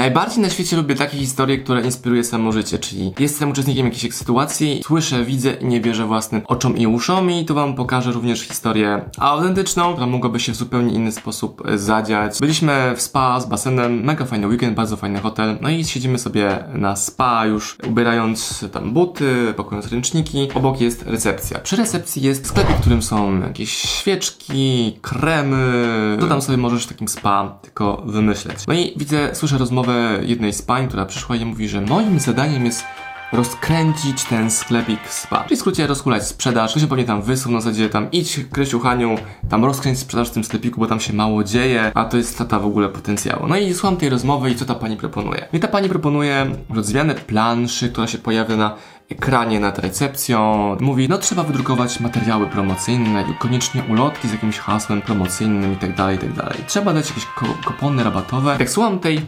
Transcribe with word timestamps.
Najbardziej 0.00 0.42
na 0.42 0.50
świecie 0.50 0.76
lubię 0.76 0.94
takie 0.94 1.16
historie, 1.16 1.58
które 1.58 1.82
inspiruje 1.82 2.24
samo 2.24 2.52
życie, 2.52 2.78
czyli 2.78 3.12
jestem 3.18 3.50
uczestnikiem 3.50 3.86
jakiejś 3.86 4.14
sytuacji, 4.14 4.80
słyszę, 4.84 5.24
widzę 5.24 5.52
i 5.52 5.66
nie 5.66 5.80
wierzę 5.80 6.06
własnym 6.06 6.42
oczom 6.46 6.76
i 6.76 6.86
uszom 6.86 7.30
i 7.30 7.44
tu 7.44 7.54
wam 7.54 7.74
pokażę 7.74 8.12
również 8.12 8.40
historię 8.40 9.10
autentyczną, 9.18 9.92
która 9.92 10.06
mogłaby 10.06 10.40
się 10.40 10.52
w 10.52 10.56
zupełnie 10.56 10.94
inny 10.94 11.12
sposób 11.12 11.62
e, 11.68 11.78
zadziać. 11.78 12.38
Byliśmy 12.40 12.92
w 12.96 13.02
spa 13.02 13.40
z 13.40 13.46
basenem, 13.46 14.04
mega 14.04 14.24
fajny 14.24 14.48
weekend, 14.48 14.74
bardzo 14.74 14.96
fajny 14.96 15.20
hotel, 15.20 15.58
no 15.60 15.68
i 15.68 15.84
siedzimy 15.84 16.18
sobie 16.18 16.64
na 16.74 16.96
spa 16.96 17.46
już 17.46 17.76
ubierając 17.88 18.64
tam 18.72 18.92
buty, 18.92 19.54
pakując 19.56 19.92
ręczniki. 19.92 20.48
Obok 20.54 20.80
jest 20.80 21.02
recepcja. 21.02 21.58
Przy 21.58 21.76
recepcji 21.76 22.22
jest 22.22 22.46
sklep, 22.46 22.68
w 22.68 22.80
którym 22.80 23.02
są 23.02 23.40
jakieś 23.40 23.72
świeczki, 23.72 24.98
kremy, 25.02 26.16
co 26.20 26.26
tam 26.26 26.42
sobie 26.42 26.58
możesz 26.58 26.84
w 26.84 26.88
takim 26.88 27.08
spa 27.08 27.58
tylko 27.62 28.02
wymyśleć. 28.06 28.58
No 28.68 28.74
i 28.74 28.94
widzę, 28.96 29.34
słyszę 29.34 29.58
rozmowę 29.58 29.89
jednej 30.22 30.52
z 30.52 30.62
pań, 30.62 30.88
która 30.88 31.06
przyszła 31.06 31.36
i 31.36 31.44
mówi, 31.44 31.68
że 31.68 31.80
moim 31.80 32.20
zadaniem 32.20 32.64
jest 32.64 32.84
rozkręcić 33.32 34.24
ten 34.24 34.50
sklepik 34.50 35.08
spa. 35.08 35.42
Czyli 35.44 35.56
w 35.56 35.58
skrócie 35.58 35.86
rozkulać 35.86 36.26
sprzedaż. 36.26 36.74
To 36.74 36.80
się 36.80 36.86
pewnie 36.86 37.04
tam 37.04 37.22
wysuł 37.22 37.52
na 37.52 37.60
zasadzie 37.60 37.88
tam 37.88 38.10
idź 38.10 38.40
Krysiu 38.52 38.80
Haniu, 38.80 39.18
tam 39.48 39.64
rozkręć 39.64 39.98
sprzedaż 39.98 40.28
w 40.28 40.32
tym 40.32 40.44
sklepiku, 40.44 40.80
bo 40.80 40.86
tam 40.86 41.00
się 41.00 41.12
mało 41.12 41.44
dzieje, 41.44 41.92
a 41.94 42.04
to 42.04 42.16
jest 42.16 42.38
tata 42.38 42.58
w 42.58 42.66
ogóle 42.66 42.88
potencjału. 42.88 43.46
No 43.46 43.56
i 43.56 43.74
słucham 43.74 43.96
tej 43.96 44.08
rozmowy 44.08 44.50
i 44.50 44.54
co 44.54 44.64
ta 44.64 44.74
pani 44.74 44.96
proponuje? 44.96 45.48
I 45.52 45.60
ta 45.60 45.68
pani 45.68 45.88
proponuje 45.88 46.46
zmianę 46.80 47.14
planszy, 47.14 47.88
która 47.88 48.06
się 48.06 48.18
pojawia 48.18 48.56
na 48.56 48.76
ekranie 49.10 49.60
nad 49.60 49.78
recepcją. 49.78 50.76
Mówi, 50.80 51.08
no 51.08 51.18
trzeba 51.18 51.42
wydrukować 51.42 52.00
materiały 52.00 52.46
promocyjne 52.46 53.24
i 53.30 53.34
koniecznie 53.34 53.82
ulotki 53.90 54.28
z 54.28 54.32
jakimś 54.32 54.58
hasłem 54.58 55.02
promocyjnym 55.02 55.72
i 55.72 55.76
tak 55.76 55.94
dalej, 55.94 56.18
tak 56.18 56.32
dalej. 56.32 56.58
Trzeba 56.66 56.92
dać 56.94 57.08
jakieś 57.08 57.24
ko 57.26 57.46
kopony 57.64 58.04
rabatowe. 58.04 58.56
Jak 58.58 58.70
słucham 58.70 58.98
tej 58.98 59.20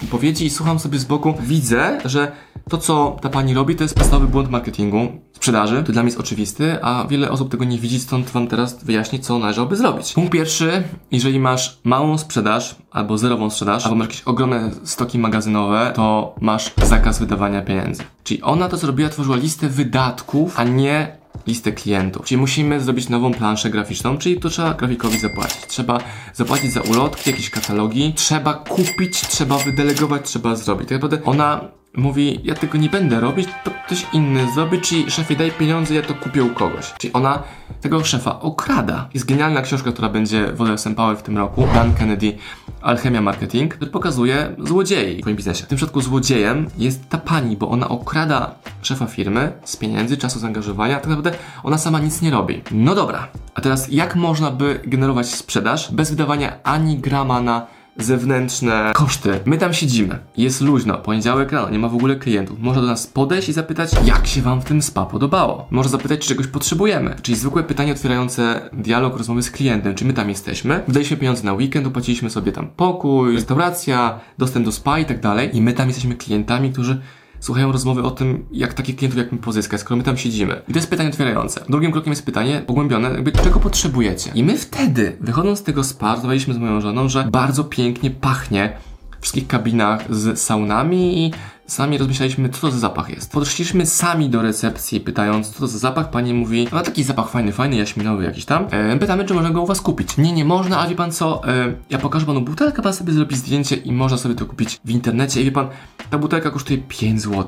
wypowiedzi 0.00 0.46
i 0.46 0.50
słucham 0.50 0.78
sobie 0.78 0.98
z 0.98 1.04
boku, 1.04 1.34
widzę, 1.40 1.98
że 2.04 2.32
to, 2.70 2.78
co 2.78 3.16
ta 3.22 3.28
pani 3.28 3.54
robi, 3.54 3.76
to 3.76 3.82
jest 3.82 3.94
podstawowy 3.94 4.28
błąd 4.28 4.50
marketingu, 4.50 5.08
sprzedaży. 5.32 5.82
To 5.82 5.92
dla 5.92 6.02
mnie 6.02 6.08
jest 6.08 6.20
oczywisty, 6.20 6.78
a 6.82 7.06
wiele 7.08 7.30
osób 7.30 7.50
tego 7.50 7.64
nie 7.64 7.78
widzi, 7.78 8.00
stąd 8.00 8.30
wam 8.30 8.46
teraz 8.46 8.84
wyjaśnię, 8.84 9.18
co 9.18 9.38
należałoby 9.38 9.76
zrobić. 9.76 10.12
Punkt 10.12 10.32
pierwszy, 10.32 10.82
jeżeli 11.12 11.40
masz 11.40 11.78
małą 11.84 12.18
sprzedaż, 12.18 12.76
albo 12.90 13.18
zerową 13.18 13.50
sprzedaż, 13.50 13.84
albo 13.84 13.96
masz 13.96 14.06
jakieś 14.06 14.22
ogromne 14.22 14.70
stoki 14.84 15.18
magazynowe, 15.18 15.92
to 15.94 16.34
masz 16.40 16.72
zakaz 16.82 17.18
wydawania 17.18 17.62
pieniędzy. 17.62 18.02
Czyli 18.24 18.42
ona 18.42 18.68
to 18.68 18.76
zrobiła, 18.76 19.08
tworzyła 19.08 19.36
listę 19.36 19.68
wydatków, 19.68 20.60
a 20.60 20.64
nie 20.64 21.15
listę 21.46 21.72
klientów. 21.72 22.26
Czyli 22.26 22.40
musimy 22.40 22.80
zrobić 22.80 23.08
nową 23.08 23.34
planszę 23.34 23.70
graficzną, 23.70 24.18
czyli 24.18 24.40
to 24.40 24.48
trzeba 24.48 24.74
grafikowi 24.74 25.18
zapłacić. 25.18 25.66
Trzeba 25.66 26.00
zapłacić 26.34 26.72
za 26.72 26.80
ulotki, 26.80 27.30
jakieś 27.30 27.50
katalogi, 27.50 28.12
trzeba 28.16 28.54
kupić, 28.54 29.20
trzeba 29.20 29.58
wydelegować, 29.58 30.22
trzeba 30.24 30.56
zrobić. 30.56 30.88
Tak 30.88 31.02
naprawdę 31.02 31.24
ona 31.24 31.60
mówi, 31.96 32.40
ja 32.44 32.54
tego 32.54 32.78
nie 32.78 32.88
będę 32.88 33.20
robić, 33.20 33.48
to 33.64 33.70
ktoś 33.86 34.06
inny 34.12 34.52
zrobi, 34.54 34.80
czyli 34.80 35.10
szefie 35.10 35.36
daj 35.36 35.50
pieniądze, 35.50 35.94
ja 35.94 36.02
to 36.02 36.14
kupię 36.14 36.44
u 36.44 36.50
kogoś. 36.50 36.94
Czyli 36.98 37.12
ona 37.12 37.42
tego 37.80 38.04
szefa 38.04 38.40
okrada. 38.40 39.08
Jest 39.14 39.26
genialna 39.26 39.62
książka, 39.62 39.92
która 39.92 40.08
będzie 40.08 40.52
w 40.52 40.60
OSM 40.60 40.94
Power 40.94 41.16
w 41.16 41.22
tym 41.22 41.38
roku, 41.38 41.68
Dan 41.74 41.94
Kennedy, 41.94 42.36
Alchemia 42.82 43.20
Marketing, 43.20 43.74
który 43.74 43.90
pokazuje 43.90 44.56
złodziei 44.58 45.16
w 45.16 45.20
swoim 45.20 45.36
biznesie. 45.36 45.64
W 45.64 45.66
tym 45.66 45.76
przypadku 45.76 46.00
złodziejem 46.00 46.66
jest 46.78 47.08
ta 47.08 47.18
pani, 47.18 47.56
bo 47.56 47.68
ona 47.68 47.88
okrada 47.88 48.54
szefa 48.82 49.06
firmy 49.06 49.52
z 49.64 49.76
pieniędzy, 49.76 50.16
czasu 50.16 50.38
zaangażowania, 50.38 50.94
tak 50.94 51.06
naprawdę 51.06 51.32
ona 51.62 51.78
sama 51.78 51.98
nic 51.98 52.22
nie 52.22 52.30
robi. 52.30 52.62
No 52.70 52.94
dobra, 52.94 53.28
a 53.54 53.60
teraz 53.60 53.92
jak 53.92 54.16
można 54.16 54.50
by 54.50 54.80
generować 54.84 55.34
sprzedaż 55.34 55.92
bez 55.92 56.10
wydawania 56.10 56.62
ani 56.62 56.98
grama 56.98 57.40
na 57.40 57.66
zewnętrzne 57.98 58.92
koszty. 58.94 59.40
My 59.44 59.58
tam 59.58 59.74
siedzimy, 59.74 60.18
jest 60.36 60.60
luźno, 60.60 60.94
poniedziałek 60.94 61.52
rano, 61.52 61.70
nie 61.70 61.78
ma 61.78 61.88
w 61.88 61.94
ogóle 61.94 62.16
klientów. 62.16 62.58
Można 62.58 62.82
do 62.82 62.88
nas 62.88 63.06
podejść 63.06 63.48
i 63.48 63.52
zapytać, 63.52 63.90
jak 64.04 64.26
się 64.26 64.42
Wam 64.42 64.60
w 64.60 64.64
tym 64.64 64.82
spa 64.82 65.06
podobało. 65.06 65.66
Może 65.70 65.88
zapytać, 65.88 66.20
czy 66.20 66.28
czegoś 66.28 66.46
potrzebujemy. 66.46 67.16
Czyli 67.22 67.38
zwykłe 67.38 67.62
pytanie 67.62 67.92
otwierające 67.92 68.70
dialog, 68.72 69.16
rozmowy 69.16 69.42
z 69.42 69.50
klientem, 69.50 69.94
czy 69.94 70.04
my 70.04 70.12
tam 70.12 70.28
jesteśmy. 70.28 70.82
Wydaliśmy 70.88 71.16
pieniądze 71.16 71.44
na 71.44 71.52
weekend, 71.52 71.86
opłaciliśmy 71.86 72.30
sobie 72.30 72.52
tam 72.52 72.68
pokój, 72.76 73.34
restauracja, 73.34 74.20
dostęp 74.38 74.64
do 74.64 74.72
spa 74.72 74.98
i 74.98 75.04
tak 75.04 75.20
dalej. 75.20 75.56
I 75.56 75.62
my 75.62 75.72
tam 75.72 75.88
jesteśmy 75.88 76.14
klientami, 76.14 76.72
którzy 76.72 77.00
słuchają 77.40 77.72
rozmowy 77.72 78.02
o 78.02 78.10
tym, 78.10 78.46
jak 78.52 78.74
takich 78.74 78.96
klientów 78.96 79.18
jak 79.18 79.32
my 79.32 79.38
pozyskać, 79.38 79.80
skoro 79.80 79.96
my 79.96 80.02
tam 80.02 80.16
siedzimy. 80.16 80.62
I 80.68 80.72
to 80.72 80.78
jest 80.78 80.90
pytanie 80.90 81.08
otwierające. 81.08 81.64
Drugim 81.68 81.92
krokiem 81.92 82.12
jest 82.12 82.26
pytanie 82.26 82.62
pogłębione, 82.66 83.10
jakby 83.10 83.32
czego 83.32 83.60
potrzebujecie. 83.60 84.30
I 84.34 84.44
my 84.44 84.58
wtedy, 84.58 85.16
wychodząc 85.20 85.58
z 85.58 85.62
tego 85.62 85.84
spa, 85.84 86.14
rozmawialiśmy 86.14 86.54
z 86.54 86.58
moją 86.58 86.80
żoną, 86.80 87.08
że 87.08 87.24
bardzo 87.24 87.64
pięknie 87.64 88.10
pachnie 88.10 88.76
w 89.18 89.22
wszystkich 89.22 89.46
kabinach 89.46 90.14
z 90.14 90.40
saunami 90.40 91.26
i 91.26 91.32
Sami 91.66 91.98
rozmyślaliśmy, 91.98 92.48
co 92.48 92.60
to 92.60 92.70
za 92.70 92.78
zapach 92.78 93.10
jest. 93.10 93.32
Podeszliśmy 93.32 93.86
sami 93.86 94.30
do 94.30 94.42
recepcji, 94.42 95.00
pytając, 95.00 95.50
co 95.50 95.60
to 95.60 95.66
za 95.66 95.78
zapach. 95.78 96.10
Pani 96.10 96.34
mówi, 96.34 96.68
no 96.72 96.82
taki 96.82 97.02
zapach 97.02 97.30
fajny, 97.30 97.52
fajny, 97.52 97.76
jaśminowy 97.76 98.24
jakiś 98.24 98.44
tam. 98.44 98.66
E, 98.70 98.96
pytamy, 98.96 99.24
czy 99.24 99.34
można 99.34 99.50
go 99.50 99.62
u 99.62 99.66
was 99.66 99.80
kupić. 99.80 100.16
Nie, 100.16 100.32
nie 100.32 100.44
można, 100.44 100.78
a 100.78 100.88
wie 100.88 100.96
pan 100.96 101.12
co, 101.12 101.48
e, 101.48 101.74
ja 101.90 101.98
pokażę 101.98 102.26
panu 102.26 102.40
butelkę, 102.40 102.82
pan 102.82 102.92
sobie 102.92 103.12
zrobi 103.12 103.36
zdjęcie 103.36 103.76
i 103.76 103.92
można 103.92 104.18
sobie 104.18 104.34
to 104.34 104.46
kupić 104.46 104.80
w 104.84 104.90
internecie. 104.90 105.40
I 105.42 105.44
wie 105.44 105.52
pan, 105.52 105.68
ta 106.10 106.18
butelka 106.18 106.50
kosztuje 106.50 106.78
5 106.78 107.22
zł. 107.22 107.46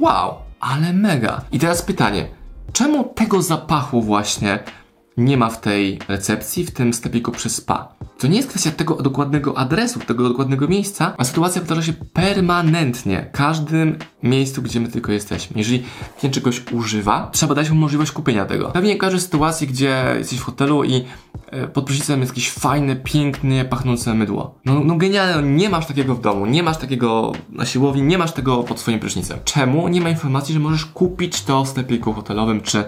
Wow, 0.00 0.34
ale 0.60 0.92
mega. 0.92 1.40
I 1.52 1.58
teraz 1.58 1.82
pytanie, 1.82 2.28
czemu 2.72 3.04
tego 3.04 3.42
zapachu 3.42 4.02
właśnie 4.02 4.58
nie 5.16 5.36
ma 5.36 5.50
w 5.50 5.60
tej 5.60 5.98
recepcji, 6.08 6.64
w 6.64 6.70
tym 6.70 6.94
sklepiku 6.94 7.32
przez 7.32 7.54
spa. 7.54 7.94
To 8.18 8.26
nie 8.26 8.36
jest 8.36 8.48
kwestia 8.48 8.70
tego 8.70 8.94
dokładnego 8.94 9.58
adresu, 9.58 10.00
tego 10.00 10.28
dokładnego 10.28 10.68
miejsca, 10.68 11.14
a 11.18 11.24
sytuacja 11.24 11.60
powtarza 11.60 11.82
się 11.82 11.92
permanentnie, 11.92 13.30
każdym 13.32 13.98
miejscu, 14.22 14.62
gdzie 14.62 14.80
my 14.80 14.88
tylko 14.88 15.12
jesteśmy. 15.12 15.58
Jeżeli 15.58 15.82
klient 16.18 16.34
czegoś 16.34 16.62
używa, 16.72 17.28
trzeba 17.32 17.54
dać 17.54 17.70
mu 17.70 17.76
możliwość 17.76 18.12
kupienia 18.12 18.46
tego. 18.46 18.68
Pewnie 18.68 18.96
każdej 18.96 19.20
sytuacji, 19.20 19.66
gdzie 19.66 20.14
jesteś 20.18 20.38
w 20.38 20.42
hotelu 20.42 20.84
i 20.84 21.04
e, 21.46 21.68
pod 21.68 21.84
prysznicem 21.84 22.20
jest 22.20 22.32
jakieś 22.32 22.50
fajne, 22.50 22.96
pięknie 22.96 23.64
pachnące 23.64 24.14
mydło. 24.14 24.54
No, 24.64 24.80
no 24.84 24.96
genialne, 24.96 25.48
nie 25.48 25.68
masz 25.68 25.86
takiego 25.86 26.14
w 26.14 26.20
domu, 26.20 26.46
nie 26.46 26.62
masz 26.62 26.76
takiego 26.76 27.32
na 27.52 27.66
siłowni, 27.66 28.02
nie 28.02 28.18
masz 28.18 28.32
tego 28.32 28.62
pod 28.62 28.80
swoim 28.80 28.98
prysznicem. 28.98 29.38
Czemu 29.44 29.88
nie 29.88 30.00
ma 30.00 30.10
informacji, 30.10 30.54
że 30.54 30.60
możesz 30.60 30.86
kupić 30.86 31.42
to 31.42 31.64
w 31.64 31.68
sklepiku 31.68 32.12
hotelowym 32.12 32.60
czy 32.60 32.84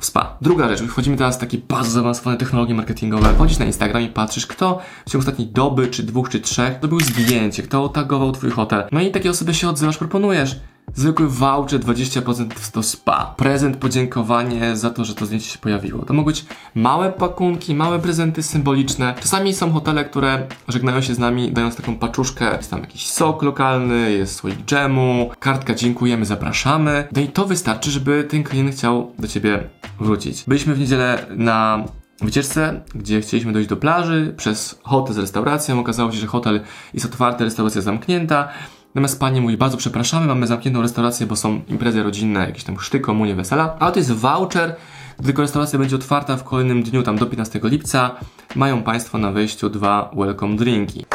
w 0.00 0.04
spa? 0.04 0.36
Druga 0.40 0.68
rzecz, 0.68 0.82
wchodzimy 0.82 1.16
teraz 1.16 1.36
w 1.36 1.40
takie 1.40 1.58
bardzo 1.58 1.90
zaawansowane 1.90 2.36
technologie 2.36 2.74
marketingowe. 2.74 3.34
Wchodzisz 3.34 3.58
na 3.58 3.64
Instagram 3.64 4.02
i 4.02 4.08
patrzysz, 4.08 4.46
kto 4.46 4.78
w 5.06 5.10
ciągu 5.10 5.28
ostatniej 5.28 5.48
doby, 5.48 5.88
czy 5.88 6.02
dwóch, 6.02 6.28
czy 6.28 6.40
trzech 6.40 6.78
zrobił 6.80 7.00
zdjęcie, 7.00 7.62
kto 7.62 7.88
tagował 7.88 8.32
twój 8.32 8.50
hotel. 8.50 8.84
No 8.92 9.00
i 9.00 9.10
takie 9.10 9.30
osoby 9.30 9.54
się 9.54 9.68
odzywasz, 9.68 9.96
proponujesz. 9.96 10.59
Zwykły 10.94 11.28
voucher 11.28 11.80
20% 11.80 12.70
to 12.72 12.82
spa. 12.82 13.34
Prezent, 13.36 13.76
podziękowanie 13.76 14.76
za 14.76 14.90
to, 14.90 15.04
że 15.04 15.14
to 15.14 15.26
zdjęcie 15.26 15.46
się 15.46 15.58
pojawiło. 15.58 16.04
To 16.04 16.14
mogą 16.14 16.26
być 16.26 16.44
małe 16.74 17.12
pakunki, 17.12 17.74
małe 17.74 17.98
prezenty 17.98 18.42
symboliczne. 18.42 19.14
Czasami 19.20 19.54
są 19.54 19.72
hotele, 19.72 20.04
które 20.04 20.46
żegnają 20.68 21.00
się 21.00 21.14
z 21.14 21.18
nami, 21.18 21.52
dając 21.52 21.76
taką 21.76 21.96
paczuszkę. 21.96 22.56
Jest 22.56 22.70
tam 22.70 22.80
jakiś 22.80 23.10
sok 23.10 23.42
lokalny, 23.42 24.12
jest 24.12 24.34
słoik 24.34 24.58
dżemu, 24.66 25.30
kartka 25.38 25.74
dziękujemy, 25.74 26.24
zapraszamy. 26.24 27.08
No 27.16 27.22
i 27.22 27.28
to 27.28 27.46
wystarczy, 27.46 27.90
żeby 27.90 28.24
ten 28.24 28.42
klient 28.42 28.74
chciał 28.74 29.12
do 29.18 29.28
ciebie 29.28 29.68
wrócić. 30.00 30.44
Byliśmy 30.46 30.74
w 30.74 30.78
niedzielę 30.78 31.26
na 31.36 31.84
wycieczce, 32.20 32.80
gdzie 32.94 33.20
chcieliśmy 33.20 33.52
dojść 33.52 33.68
do 33.68 33.76
plaży 33.76 34.34
przez 34.36 34.80
hotel 34.82 35.14
z 35.14 35.18
restauracją. 35.18 35.80
Okazało 35.80 36.12
się, 36.12 36.18
że 36.18 36.26
hotel 36.26 36.60
jest 36.94 37.06
otwarty, 37.06 37.44
restauracja 37.44 37.80
zamknięta. 37.80 38.48
Natomiast 38.94 39.20
pani 39.20 39.40
mówi, 39.40 39.56
bardzo 39.56 39.76
przepraszamy, 39.76 40.26
mamy 40.26 40.46
zamkniętą 40.46 40.82
restaurację, 40.82 41.26
bo 41.26 41.36
są 41.36 41.60
imprezy 41.68 42.02
rodzinne, 42.02 42.40
jakieś 42.40 42.64
tam 42.64 42.76
chrzty, 42.76 43.00
komunie, 43.00 43.34
wesela. 43.34 43.76
A 43.78 43.90
to 43.90 43.98
jest 43.98 44.12
voucher, 44.12 44.76
tylko 45.24 45.42
restauracja 45.42 45.78
będzie 45.78 45.96
otwarta 45.96 46.36
w 46.36 46.44
kolejnym 46.44 46.82
dniu, 46.82 47.02
tam 47.02 47.18
do 47.18 47.26
15 47.26 47.60
lipca. 47.62 48.10
Mają 48.54 48.82
Państwo 48.82 49.18
na 49.18 49.32
wejściu 49.32 49.70
dwa 49.70 50.10
welcome 50.16 50.56
drinki. 50.56 51.06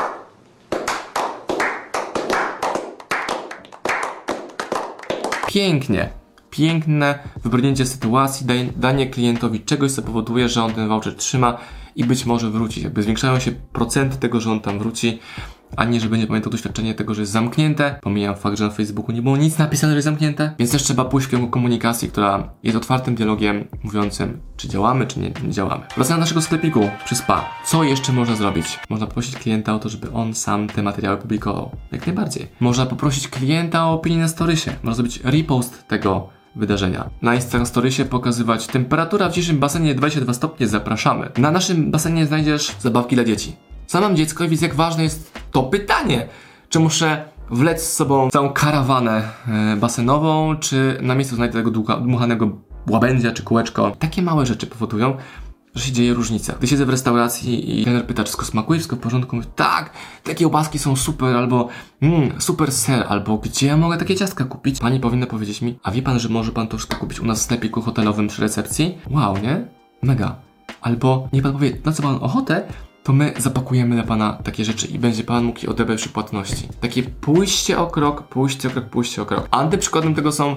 Pięknie 5.48 6.10
piękne 6.56 7.20
wybrnięcie 7.44 7.86
sytuacji, 7.86 8.48
danie 8.76 9.08
klientowi 9.08 9.60
czegoś, 9.60 9.92
co 9.92 10.02
powoduje, 10.02 10.50
że 10.50 10.64
on 10.64 10.74
ten 10.74 10.88
voucher 10.88 11.16
trzyma 11.16 11.58
i 11.96 12.04
być 12.04 12.26
może 12.26 12.50
wróci. 12.50 12.84
Jakby 12.84 13.04
zwiększają 13.04 13.40
się 13.40 13.52
procenty 13.52 14.18
tego, 14.18 14.42
że 14.42 14.52
on 14.52 14.60
tam 14.60 14.80
wróci, 14.80 15.20
a 15.78 15.86
nie, 15.86 16.00
że 16.00 16.10
będzie 16.10 16.28
pamiętał 16.28 16.52
doświadczenie 16.52 16.94
tego, 16.94 17.14
że 17.14 17.22
jest 17.22 17.32
zamknięte. 17.32 18.00
Pomijam 18.02 18.36
fakt, 18.36 18.58
że 18.58 18.64
na 18.64 18.70
Facebooku 18.70 19.16
nie 19.16 19.22
było 19.22 19.38
nic 19.38 19.58
napisane, 19.58 19.92
że 19.92 19.98
jest 19.98 20.06
zamknięte, 20.06 20.56
więc 20.60 20.72
też 20.72 20.84
trzeba 20.84 21.06
pójść 21.06 21.28
w 21.28 21.32
kierunku 21.32 21.52
komunikacji, 21.52 22.10
która 22.10 22.50
jest 22.64 22.78
otwartym 22.78 23.16
dialogiem 23.16 23.68
mówiącym, 23.84 24.40
czy 24.58 24.68
działamy, 24.68 25.08
czy 25.08 25.20
nie, 25.20 25.32
nie 25.44 25.52
działamy. 25.52 25.84
Wracając 25.96 26.10
do 26.10 26.18
naszego 26.18 26.42
sklepiku 26.42 26.90
przy 27.06 27.16
SPA. 27.16 27.46
Co 27.66 27.84
jeszcze 27.84 28.14
można 28.14 28.36
zrobić? 28.36 28.80
Można 28.90 29.08
poprosić 29.08 29.36
klienta 29.36 29.76
o 29.76 29.80
to, 29.80 29.90
żeby 29.90 30.12
on 30.12 30.34
sam 30.34 30.68
te 30.68 30.84
materiały 30.84 31.18
publikował. 31.18 31.72
Jak 31.92 32.08
najbardziej. 32.08 32.48
Można 32.60 32.86
poprosić 32.86 33.28
klienta 33.28 33.86
o 33.86 33.94
opinię 33.94 34.18
na 34.18 34.28
storysie. 34.28 34.72
Można 34.84 34.96
zrobić 34.96 35.20
repost 35.24 35.88
tego 35.88 36.30
wydarzenia. 36.56 37.10
Na 37.22 37.36
Instagram 37.36 37.66
Storiesie 37.66 38.06
pokazywać 38.06 38.68
temperatura 38.68 39.30
w 39.30 39.32
dzisiejszym 39.32 39.60
basenie 39.60 39.96
22 39.96 40.34
stopnie, 40.34 40.68
zapraszamy. 40.68 41.30
Na 41.38 41.52
naszym 41.52 41.92
basenie 41.92 42.26
znajdziesz 42.26 42.76
zabawki 42.80 43.16
dla 43.16 43.24
dzieci. 43.24 43.56
Sam 43.88 44.04
mam 44.04 44.16
dziecko 44.16 44.44
i 44.44 44.50
widzę 44.50 44.66
jak 44.66 44.76
ważne 44.76 45.04
jest 45.04 45.40
to 45.52 45.64
pytanie. 45.64 46.28
Czy 46.70 46.80
muszę 46.80 47.26
wlec 47.50 47.84
z 47.84 47.94
sobą 47.94 48.30
całą 48.30 48.50
karawanę 48.50 49.24
e, 49.48 49.76
basenową, 49.76 50.56
czy 50.56 50.98
na 51.02 51.16
miejscu 51.16 51.36
znajdę 51.36 51.54
tego 51.54 51.72
dmuchanego 52.02 52.50
łabędzia 52.90 53.32
czy 53.32 53.44
kółeczko. 53.44 53.92
Takie 54.00 54.22
małe 54.22 54.46
rzeczy 54.46 54.68
powodują, 54.68 55.18
że 55.76 55.84
się 55.84 55.92
dzieje 55.92 56.14
różnica. 56.14 56.54
Gdy 56.58 56.68
siedzę 56.68 56.86
w 56.86 56.90
restauracji 56.90 57.80
i 57.82 57.84
trener 57.84 58.06
pyta, 58.06 58.24
czy 58.24 58.28
wszystko 58.28 58.46
smakuje, 58.46 58.80
wszystko 58.80 58.96
w 58.96 59.00
porządku, 59.00 59.36
mówię, 59.36 59.48
tak, 59.56 59.90
te 60.24 60.36
kiełbaski 60.36 60.80
są 60.80 60.96
super, 60.96 61.36
albo 61.36 61.68
mm, 62.02 62.42
super 62.42 62.72
ser, 62.72 63.06
albo 63.10 63.38
gdzie 63.38 63.68
ja 63.68 63.78
mogę 63.78 63.98
takie 63.98 64.16
ciastka 64.16 64.46
kupić? 64.46 64.80
Pani 64.80 65.00
powinna 65.00 65.28
powiedzieć 65.28 65.62
mi, 65.62 65.80
a 65.84 65.92
wie 65.92 66.02
pan, 66.02 66.20
że 66.20 66.30
może 66.30 66.52
pan 66.52 66.68
to 66.68 66.78
wszystko 66.78 67.00
kupić 67.00 67.20
u 67.20 67.26
nas 67.26 67.40
w 67.40 67.44
sklepiku 67.44 67.82
hotelowym 67.82 68.28
przy 68.28 68.42
recepcji? 68.42 68.98
Wow, 69.12 69.38
nie? 69.38 69.68
Mega. 70.02 70.36
Albo 70.82 71.28
niech 71.34 71.44
pan 71.44 71.54
powie, 71.54 71.78
na 71.86 71.92
co 71.92 72.04
pan 72.04 72.18
ochotę, 72.22 72.68
to 73.06 73.14
my 73.14 73.34
zapakujemy 73.38 73.96
dla 73.96 74.04
pana 74.04 74.34
takie 74.44 74.66
rzeczy 74.66 74.88
i 74.88 75.00
będzie 75.00 75.24
pan 75.24 75.44
mógł 75.44 75.60
je 75.60 75.70
odebrać 75.70 76.00
przy 76.00 76.10
płatności. 76.10 76.68
Takie 76.82 77.04
pójście 77.04 77.80
o 77.80 77.88
krok, 77.88 78.24
pójście 78.24 78.68
o 78.68 78.72
krok, 78.72 78.86
pójście 78.86 79.22
o 79.22 79.26
krok. 79.26 79.48
Antyprzykładem 79.52 80.16
tego 80.16 80.32
są 80.32 80.56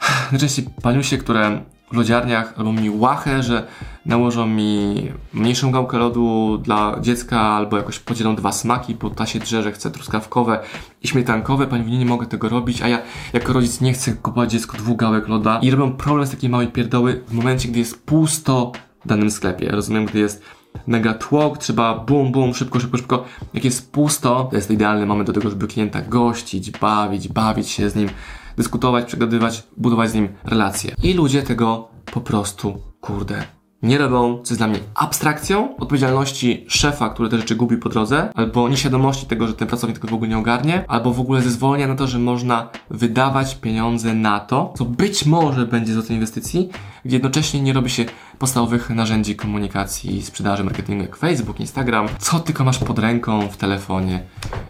najczęściej 0.32 0.66
paniusie, 0.82 1.18
które 1.18 1.60
w 1.92 1.96
lodziarniach 1.96 2.58
robią 2.58 2.72
mi 2.72 2.90
łachę, 2.90 3.42
że 3.42 3.66
nałożą 4.06 4.46
mi 4.46 5.08
mniejszą 5.32 5.70
gałkę 5.70 5.98
lodu 5.98 6.58
dla 6.62 6.96
dziecka 7.00 7.40
albo 7.40 7.76
jakoś 7.76 7.98
podzielą 7.98 8.36
dwa 8.36 8.52
smaki, 8.52 8.94
bo 8.94 9.10
ta 9.10 9.26
się 9.26 9.38
drze, 9.38 9.62
że 9.62 9.72
chce 9.72 9.90
truskawkowe 9.90 10.60
i 11.02 11.08
śmietankowe. 11.08 11.66
Pani 11.66 11.82
mówi, 11.82 11.92
nie, 11.92 11.98
nie 11.98 12.06
mogę 12.06 12.26
tego 12.26 12.48
robić, 12.48 12.82
a 12.82 12.88
ja 12.88 12.98
jako 13.32 13.52
rodzic 13.52 13.80
nie 13.80 13.92
chcę 13.92 14.12
kupować 14.12 14.50
dziecku 14.50 14.76
dwóch 14.76 14.96
gałek 14.96 15.28
loda 15.28 15.58
i 15.62 15.70
robią 15.70 15.92
problem 15.92 16.26
z 16.26 16.30
takiej 16.30 16.50
małej 16.50 16.68
pierdoły 16.68 17.24
w 17.28 17.32
momencie, 17.32 17.68
gdy 17.68 17.78
jest 17.78 18.04
pusto 18.04 18.72
w 19.04 19.08
danym 19.08 19.30
sklepie. 19.30 19.70
Rozumiem, 19.70 20.06
gdy 20.06 20.18
jest 20.18 20.59
mega 20.86 21.14
tłok, 21.14 21.58
trzeba 21.58 21.94
bum, 21.94 22.32
bum, 22.32 22.54
szybko, 22.54 22.80
szybko, 22.80 22.96
szybko. 22.96 23.24
Jak 23.54 23.64
jest 23.64 23.92
pusto, 23.92 24.48
to 24.50 24.56
jest 24.56 24.70
idealny 24.70 25.06
moment 25.06 25.26
do 25.26 25.32
tego, 25.32 25.50
żeby 25.50 25.66
klienta 25.66 26.02
gościć, 26.02 26.70
bawić, 26.70 27.28
bawić 27.28 27.68
się 27.68 27.90
z 27.90 27.96
nim, 27.96 28.08
dyskutować, 28.56 29.04
przegadywać, 29.04 29.62
budować 29.76 30.10
z 30.10 30.14
nim 30.14 30.28
relacje. 30.44 30.94
I 31.02 31.14
ludzie 31.14 31.42
tego 31.42 31.88
po 32.12 32.20
prostu, 32.20 32.80
kurde, 33.00 33.44
nie 33.82 33.98
robią, 33.98 34.40
co 34.42 34.52
jest 34.52 34.60
dla 34.60 34.66
mnie 34.66 34.78
abstrakcją 34.94 35.76
odpowiedzialności 35.76 36.64
szefa, 36.68 37.10
który 37.10 37.28
te 37.28 37.38
rzeczy 37.38 37.56
gubi 37.56 37.76
po 37.76 37.88
drodze, 37.88 38.30
albo 38.34 38.68
nieświadomości 38.68 39.26
tego, 39.26 39.46
że 39.46 39.54
ten 39.54 39.68
pracownik 39.68 39.98
tego 39.98 40.08
w 40.08 40.14
ogóle 40.14 40.30
nie 40.30 40.38
ogarnie, 40.38 40.84
albo 40.88 41.12
w 41.12 41.20
ogóle 41.20 41.42
zezwolenia 41.42 41.86
na 41.86 41.94
to, 41.94 42.06
że 42.06 42.18
można 42.18 42.68
wydawać 42.90 43.54
pieniądze 43.54 44.14
na 44.14 44.40
to, 44.40 44.74
co 44.76 44.84
być 44.84 45.26
może 45.26 45.66
będzie 45.66 45.94
z 45.94 46.06
tej 46.06 46.16
inwestycji, 46.16 46.68
gdzie 47.04 47.16
jednocześnie 47.16 47.60
nie 47.60 47.72
robi 47.72 47.90
się 47.90 48.04
podstawowych 48.38 48.90
narzędzi 48.90 49.36
komunikacji 49.36 50.16
i 50.16 50.22
sprzedaży 50.22 50.64
marketingu 50.64 51.02
jak 51.02 51.16
Facebook, 51.16 51.60
Instagram, 51.60 52.08
co 52.18 52.40
tylko 52.40 52.64
masz 52.64 52.78
pod 52.78 52.98
ręką 52.98 53.48
w 53.48 53.56
telefonie 53.56 54.22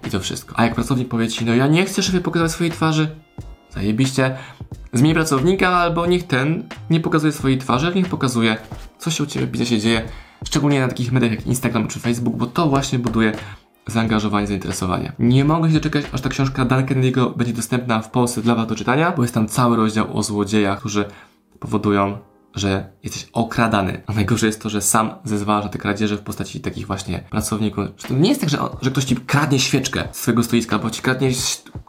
i 0.06 0.10
to 0.10 0.20
wszystko. 0.20 0.58
A 0.58 0.64
jak 0.64 0.74
pracownik 0.74 1.08
powie 1.08 1.28
ci, 1.28 1.44
no 1.44 1.54
ja 1.54 1.66
nie 1.66 1.84
chcę 1.84 2.02
szefie 2.02 2.20
pokazywać 2.20 2.52
swojej 2.52 2.72
twarzy, 2.72 3.08
zajebiście, 3.70 4.36
zmień 4.92 5.14
pracownika 5.14 5.68
albo 5.68 6.06
niech 6.06 6.26
ten 6.26 6.68
nie 6.90 7.00
pokazuje 7.00 7.32
swojej 7.32 7.58
twarzy, 7.58 7.92
niech 7.94 8.08
pokazuje, 8.08 8.56
co 9.00 9.10
się 9.10 9.24
u 9.24 9.26
Ciebie 9.26 9.46
w 9.46 9.50
biznesie 9.50 9.78
dzieje, 9.78 10.02
szczególnie 10.44 10.80
na 10.80 10.88
takich 10.88 11.12
mediach 11.12 11.30
jak 11.30 11.46
Instagram 11.46 11.88
czy 11.88 12.00
Facebook, 12.00 12.36
bo 12.36 12.46
to 12.46 12.68
właśnie 12.68 12.98
buduje 12.98 13.32
zaangażowanie, 13.86 14.46
zainteresowanie. 14.46 15.12
Nie 15.18 15.44
mogę 15.44 15.68
się 15.68 15.74
doczekać, 15.74 16.04
aż 16.12 16.20
ta 16.20 16.28
książka 16.28 16.64
Dan 16.64 16.86
Kennedy'ego 16.86 17.36
będzie 17.36 17.52
dostępna 17.52 18.02
w 18.02 18.10
Polsce 18.10 18.42
dla 18.42 18.54
Was 18.54 18.66
do 18.66 18.74
czytania, 18.74 19.12
bo 19.16 19.22
jest 19.22 19.34
tam 19.34 19.48
cały 19.48 19.76
rozdział 19.76 20.16
o 20.16 20.22
złodziejach, 20.22 20.78
którzy 20.78 21.04
powodują, 21.60 22.18
że 22.54 22.92
jesteś 23.02 23.28
okradany. 23.32 24.02
A 24.06 24.12
najgorsze 24.12 24.46
jest 24.46 24.62
to, 24.62 24.70
że 24.70 24.82
sam 24.82 25.10
zezwalasz 25.24 25.64
na 25.64 25.70
te 25.70 25.78
kradzieże 25.78 26.16
w 26.16 26.20
postaci 26.20 26.60
takich 26.60 26.86
właśnie 26.86 27.18
pracowników. 27.30 27.84
To 28.08 28.14
nie 28.14 28.28
jest 28.28 28.40
tak, 28.40 28.50
że, 28.50 28.58
że 28.82 28.90
ktoś 28.90 29.04
ci 29.04 29.16
kradnie 29.16 29.58
świeczkę 29.58 30.08
z 30.12 30.16
swojego 30.16 30.42
stoiska, 30.42 30.76
albo 30.76 30.90
ci 30.90 31.02
kradnie 31.02 31.30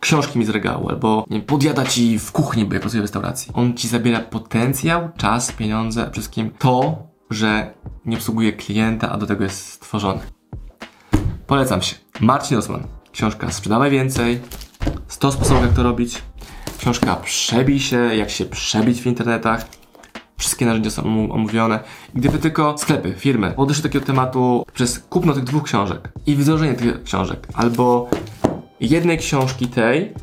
książki 0.01 0.39
mi 0.39 0.45
z 0.45 0.50
regału, 0.50 0.89
albo 0.89 1.25
nie 1.30 1.42
podjada 1.42 1.86
ci 1.86 2.19
w 2.19 2.31
kuchni, 2.31 2.65
bo 2.65 2.74
ja 2.74 2.80
pracuję 2.80 3.01
w 3.01 3.03
restauracji. 3.03 3.51
On 3.53 3.77
ci 3.77 3.88
zabiera 3.88 4.19
potencjał, 4.19 5.09
czas, 5.18 5.51
pieniądze, 5.51 6.01
przede 6.01 6.13
wszystkim 6.13 6.51
to, 6.59 6.98
że 7.30 7.74
nie 8.06 8.18
obsługuje 8.18 8.53
klienta, 8.53 9.12
a 9.12 9.18
do 9.18 9.25
tego 9.25 9.44
jest 9.44 9.71
stworzony. 9.71 10.19
Polecam 11.48 11.81
się. 11.81 11.95
Marcin 12.21 12.57
Osman. 12.57 12.83
Książka 13.12 13.51
Sprzedawaj 13.51 13.92
Więcej. 13.92 14.39
100 15.07 15.31
sposobów, 15.31 15.63
jak 15.63 15.74
to 15.74 15.83
robić. 15.83 16.21
Książka 16.77 17.15
Przebij 17.15 17.80
się, 17.80 17.98
jak 17.98 18.30
się 18.30 18.45
przebić 18.45 19.01
w 19.01 19.06
internetach. 19.06 19.65
Wszystkie 20.38 20.65
narzędzia 20.65 20.89
są 20.89 21.31
omówione. 21.31 21.80
Gdyby 22.15 22.39
tylko 22.39 22.77
sklepy, 22.77 23.13
firmy 23.18 23.51
podeszły 23.51 23.83
takiego 23.83 24.06
tematu 24.06 24.65
przez 24.74 25.00
kupno 25.00 25.33
tych 25.33 25.44
dwóch 25.44 25.63
książek 25.63 26.09
i 26.25 26.36
wdrożenie 26.36 26.74
tych 26.74 27.03
książek, 27.03 27.48
albo 27.53 28.09
jednej 28.81 29.18
książki 29.18 29.68
tej 29.68 30.13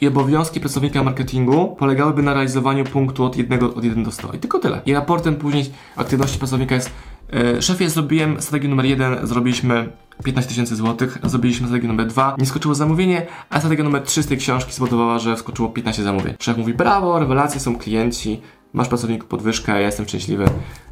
i 0.00 0.06
obowiązki 0.06 0.60
pracownika 0.60 1.02
marketingu 1.02 1.76
polegałyby 1.78 2.22
na 2.22 2.34
realizowaniu 2.34 2.84
punktu 2.84 3.24
od 3.24 3.36
1 3.36 3.64
od 3.64 3.84
1 3.84 4.04
do 4.04 4.12
100. 4.12 4.32
I 4.32 4.38
tylko 4.38 4.58
tyle. 4.58 4.80
I 4.86 4.92
raportem 4.92 5.36
później 5.36 5.64
aktywności 5.96 6.38
pracownika 6.38 6.74
jest 6.74 6.90
yy, 7.32 7.62
szefie, 7.62 7.90
zrobiłem 7.90 8.42
strategię 8.42 8.68
numer 8.68 8.86
1, 8.86 9.26
zrobiliśmy 9.26 9.92
15 10.24 10.48
tysięcy 10.48 10.76
złotych, 10.76 11.18
zrobiliśmy 11.22 11.66
strategię 11.66 11.88
numer 11.88 12.06
2, 12.06 12.36
nie 12.38 12.46
skoczyło 12.46 12.74
zamówienie, 12.74 13.26
a 13.50 13.58
strategia 13.58 13.84
numer 13.84 14.02
3 14.02 14.22
z 14.22 14.26
tej 14.26 14.38
książki 14.38 14.72
spowodowała, 14.72 15.18
że 15.18 15.36
skoczyło 15.36 15.68
15 15.68 16.02
zamówień. 16.02 16.34
Szef 16.40 16.56
mówi, 16.56 16.74
brawo, 16.74 17.18
rewelacje, 17.18 17.60
są 17.60 17.76
klienci, 17.76 18.40
masz 18.72 18.88
pracowniku 18.88 19.26
podwyżkę, 19.26 19.72
ja 19.72 19.80
jestem 19.80 20.08
szczęśliwy. 20.08 20.44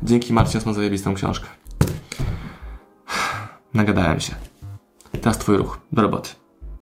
Dzięki 0.02 0.32
Marcin 0.32 0.58
Osman 0.58 0.74
zajebistą 0.74 1.14
książkę. 1.14 1.46
Nagadałem 3.74 4.20
się. 4.20 4.34
Teraz 5.20 5.38
twój 5.38 5.56
ruch. 5.56 5.80
Do 5.92 6.02
roboty. 6.02 6.45